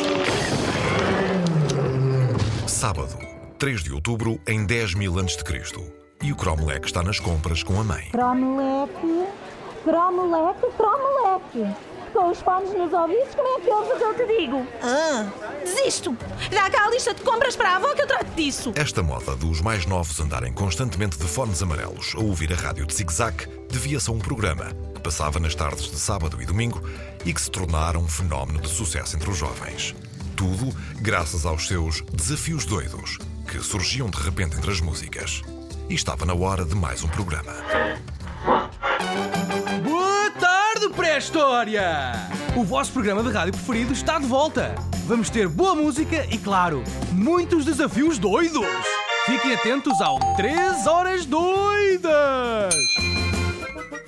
[0.00, 0.28] Marelos.
[2.66, 3.18] Sábado,
[3.58, 5.42] 3 de outubro, em 10 mil a.C.
[6.22, 8.08] E o Cromlech está nas compras com a mãe.
[8.10, 9.26] Cromeleque,
[9.84, 11.76] cromeleque, cromeleque.
[12.12, 14.66] Com os fones nos ouvidos, como é que ouves o que eu te digo?
[14.82, 15.26] Ah,
[15.64, 16.16] desisto.
[16.50, 18.72] Dá cá a lista de compras para a avó que eu trato disso.
[18.76, 22.94] Esta moda dos mais novos andarem constantemente de fones amarelos a ouvir a rádio de
[22.94, 26.80] zig-zag devia-se a um programa passava nas tardes de sábado e domingo
[27.24, 29.94] e que se tornara um fenómeno de sucesso entre os jovens.
[30.36, 35.42] Tudo graças aos seus desafios doidos, que surgiam de repente entre as músicas.
[35.90, 37.52] E estava na hora de mais um programa.
[39.82, 42.14] Boa tarde, pré-história!
[42.56, 44.74] O vosso programa de rádio preferido está de volta.
[45.06, 48.66] Vamos ter boa música e, claro, muitos desafios doidos.
[49.26, 52.74] Fiquem atentos ao 3 Horas Doidas!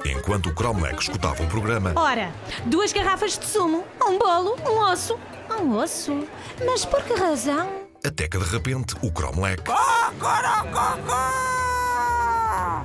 [0.04, 2.32] Enquanto o Cromlech escutava o programa, Ora,
[2.66, 5.18] duas garrafas de sumo, um bolo, um osso.
[5.60, 6.26] Um osso?
[6.64, 7.84] Mas por que razão?
[8.06, 9.62] até que de repente o Cromlech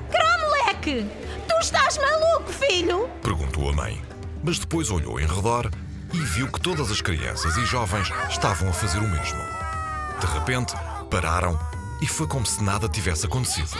[0.10, 1.06] Cromleque!
[1.48, 3.10] Tu estás maluco, filho?
[3.22, 4.02] perguntou a mãe.
[4.44, 5.70] Mas depois olhou em redor
[6.14, 9.40] e viu que todas as crianças e jovens estavam a fazer o mesmo.
[10.20, 10.74] De repente,
[11.12, 11.60] pararam
[12.02, 13.78] e foi como se nada tivesse acontecido.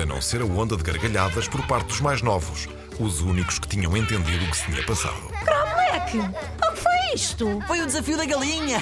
[0.00, 2.68] A não ser a onda de gargalhadas por parte dos mais novos,
[3.00, 5.28] os únicos que tinham entendido o que se tinha passado.
[5.44, 6.18] Cromleque!
[6.18, 7.60] O que foi isto?
[7.66, 8.80] Foi o desafio da galinha.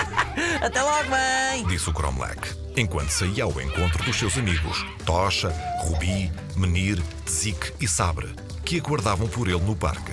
[0.64, 1.62] Até logo, mãe.
[1.66, 7.86] Disse o Cromlech, enquanto saía ao encontro dos seus amigos Tocha, Rubi, Menir, Tzik e
[7.86, 8.34] Sabre,
[8.64, 10.12] que aguardavam por ele no parque.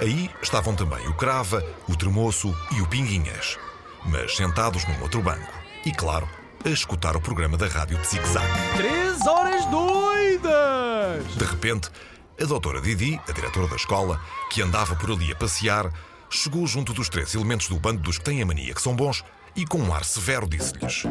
[0.00, 3.58] Aí estavam também o Crava, o Tremoço e o Pinguinhas,
[4.06, 5.63] mas sentados num outro banco.
[5.86, 6.26] E, claro,
[6.64, 8.46] a escutar o programa da rádio de zig-zag.
[8.76, 11.26] 3 Horas Doidas!
[11.36, 11.90] De repente,
[12.40, 14.18] a doutora Didi, a diretora da escola,
[14.50, 15.92] que andava por ali a passear,
[16.30, 19.22] chegou junto dos três elementos do bando dos que têm a mania que são bons
[19.54, 21.02] e com um ar severo disse-lhes: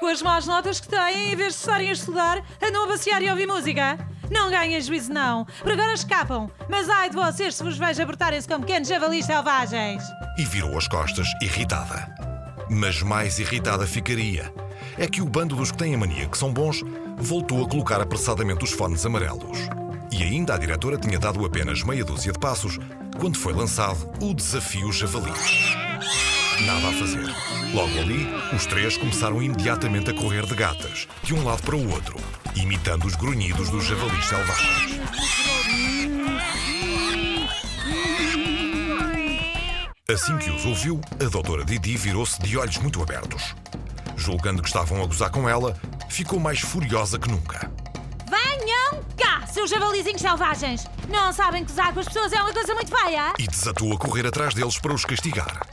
[0.00, 3.20] Com as más notas que têm, em vez de estarem a estudar, andam a passear
[3.20, 3.98] e a ouvir música.
[4.30, 5.44] Não ganhem juízo, não.
[5.62, 6.50] Por agora escapam.
[6.68, 10.02] Mas ai de vocês se vos vejo abortarem-se como pequenos javalis selvagens.
[10.38, 12.25] E virou as costas, irritada.
[12.68, 14.52] Mas mais irritada ficaria.
[14.98, 16.82] É que o bando dos que têm a mania que são bons
[17.16, 19.58] voltou a colocar apressadamente os fones amarelos.
[20.10, 22.78] E ainda a diretora tinha dado apenas meia dúzia de passos
[23.18, 25.32] quando foi lançado o desafio javali.
[26.64, 27.26] Nada a fazer.
[27.74, 31.90] Logo ali, os três começaram imediatamente a correr de gatas, de um lado para o
[31.92, 32.16] outro,
[32.54, 35.35] imitando os grunhidos dos javalis selvagens.
[40.08, 43.56] Assim que os ouviu, a doutora Didi virou-se de olhos muito abertos.
[44.16, 45.76] Julgando que estavam a gozar com ela,
[46.08, 47.68] ficou mais furiosa que nunca.
[48.30, 50.86] Venham cá, seus javalizinhos selvagens!
[51.08, 53.32] Não sabem que usar com as pessoas é uma coisa muito feia?
[53.36, 55.66] e desatou a correr atrás deles para os castigar.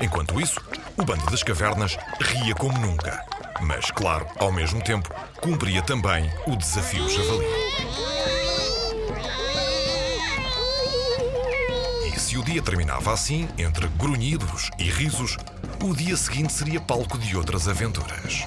[0.00, 0.58] Enquanto isso,
[0.96, 3.22] o bando das cavernas ria como nunca.
[3.60, 5.10] Mas, claro, ao mesmo tempo,
[5.42, 7.65] cumpria também o desafio javali.
[12.36, 15.38] Se o dia terminava assim, entre grunhidos e risos,
[15.82, 18.44] o dia seguinte seria palco de outras aventuras.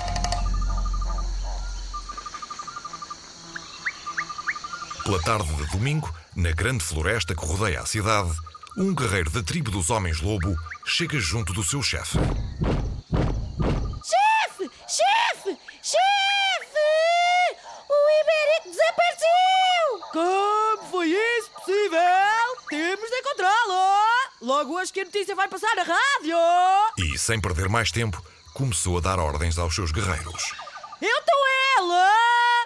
[5.04, 8.32] Pela tarde de domingo, na grande floresta que rodeia a cidade,
[8.78, 12.20] um guerreiro da tribo dos Homens-Lobo chega junto do seu chefe.
[14.06, 14.70] Chefe!
[14.88, 15.58] Chefe!
[15.82, 16.90] Chefe!
[17.90, 19.30] O Ibérico desapareceu!
[20.14, 22.60] Como foi isso possível?
[22.70, 23.80] Temos de encontrá-lo!
[24.50, 26.36] Logo hoje que a notícia vai passar na rádio!
[26.98, 28.20] E, sem perder mais tempo,
[28.52, 30.56] começou a dar ordens aos seus guerreiros.
[31.00, 31.36] Eu estou
[31.78, 32.12] ela!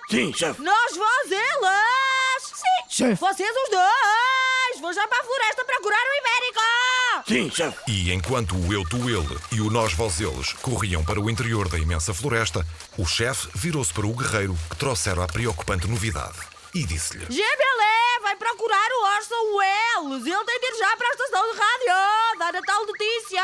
[0.09, 0.61] Sim, chefe.
[0.61, 2.43] Nós vós elas!
[2.55, 2.89] Sim!
[2.89, 3.19] Chefe.
[3.19, 4.79] Vocês os dois!
[4.79, 7.27] Vou já para a floresta procurar o Ibérico!
[7.27, 7.91] Sim, chefe.
[7.91, 11.67] E enquanto o eu, tu, ele e o nós, vós, eles corriam para o interior
[11.67, 12.65] da imensa floresta,
[12.97, 16.39] o chefe virou-se para o guerreiro que trouxera a preocupante novidade
[16.73, 20.25] e disse-lhe: Gebelé vai procurar o Orson Welles!
[20.25, 22.39] Ele tem de ir já para a estação de rádio!
[22.39, 23.43] Dar a tal notícia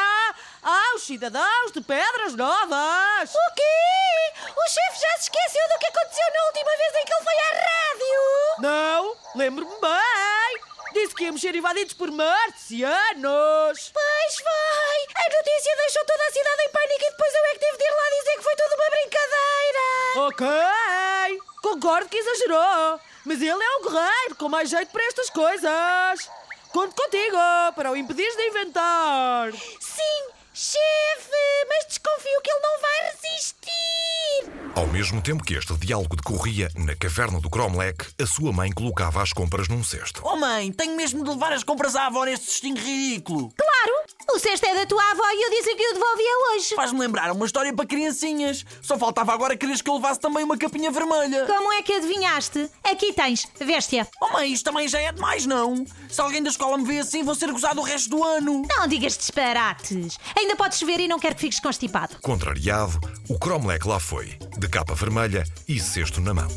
[0.63, 3.29] aos cidadãos de Pedras Novas!
[3.29, 4.51] O quê?
[4.55, 7.35] O chefe já se esqueceu do que aconteceu na última vez em que ele foi
[7.35, 8.21] à rádio?
[8.59, 10.61] Não, lembro-me bem!
[10.93, 13.91] Disse que íamos ser invadidos por marcianos!
[13.93, 15.23] Pois foi!
[15.23, 17.83] A notícia deixou toda a cidade em pânico e depois eu é que tive de
[17.83, 20.27] ir lá dizer que foi tudo uma brincadeira!
[20.27, 21.41] Ok!
[21.61, 23.08] Concordo que exagerou!
[23.29, 26.27] Mas ele é um guerreiro com mais jeito para estas coisas!
[26.73, 27.37] Conto contigo
[27.75, 29.51] para o impedires de inventar!
[29.53, 34.69] Sim, chefe, mas desconfio que ele não vai resistir!
[34.75, 39.21] Ao mesmo tempo que este diálogo decorria na caverna do Cromlech, a sua mãe colocava
[39.21, 40.23] as compras num cesto.
[40.25, 43.53] Oh mãe, tenho mesmo de levar as compras à avó neste cestinho ridículo.
[43.55, 43.93] Claro!
[44.31, 46.75] O cesto é da tua avó e eu disse que o devolvia hoje.
[46.75, 48.63] Faz-me lembrar uma história para criancinhas.
[48.81, 51.45] Só faltava agora quereres que eu levasse também uma capinha vermelha.
[51.47, 52.69] Como é que adivinhaste?
[52.83, 54.05] Aqui tens, veste-a.
[54.21, 55.83] Oh mãe, isto também já é demais, não?
[56.09, 58.65] Se alguém da escola me vê assim, vou ser gozado o resto do ano.
[58.69, 60.19] Não digas disparates.
[60.37, 62.17] Ainda podes ver e não quero que fiques constipado.
[62.21, 66.47] Contrariado, o Cromlech lá foi, de capa vermelha e cesto na mão.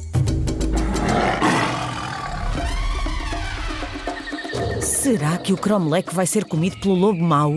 [4.80, 7.54] Será que o Cromlech vai ser comido pelo lobo mau?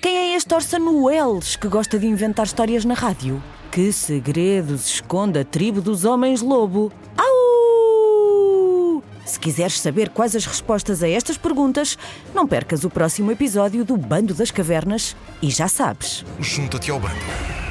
[0.00, 3.42] Quem é este Orson Welles que gosta de inventar histórias na rádio?
[3.70, 6.92] Que segredos esconde a tribo dos homens-lobo?
[7.16, 9.02] Au!
[9.24, 11.98] Se quiseres saber quais as respostas a estas perguntas,
[12.34, 16.24] não percas o próximo episódio do Bando das Cavernas e já sabes.
[16.40, 17.67] Junta-te ao bando.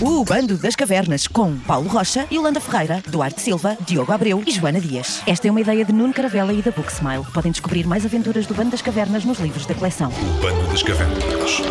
[0.00, 4.78] O Bando das Cavernas com Paulo Rocha, Yolanda Ferreira, Duarte Silva, Diogo Abreu e Joana
[4.78, 5.22] Dias.
[5.26, 7.24] Esta é uma ideia de Nuno Caravela e da Booksmile.
[7.32, 10.10] Podem descobrir mais aventuras do Bando das Cavernas nos livros da coleção.
[10.10, 11.62] O bando das cavernas.